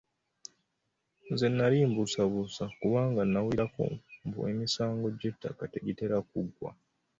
Nze 1.31 1.47
nali 1.49 1.77
mbuusabuusa, 1.89 2.63
kubanga 2.79 3.21
nnawulirako 3.25 3.83
mbu 4.25 4.39
emisango 4.51 5.07
gy'ettaka 5.19 5.63
tegitera 5.73 6.17
kuggwa. 6.29 6.69